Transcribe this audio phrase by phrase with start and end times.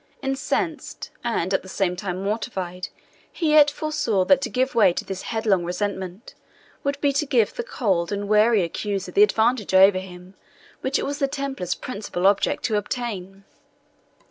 [0.23, 2.87] Incensed, and at the same time mortified,
[3.31, 6.33] he yet foresaw that to give way to his headlong resentment
[6.83, 10.33] would be to give the cold and wary accuser the advantage over him
[10.79, 13.43] which it was the Templar's principal object to obtain.